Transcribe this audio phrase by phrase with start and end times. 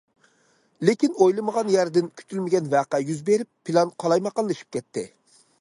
[0.89, 5.07] لېكىن ئويلىمىغان يەردىن كۈتۈلمىگەن ۋەقە يۈز بېرىپ، پىلان قالايمىقانلىشىپ كەتتى.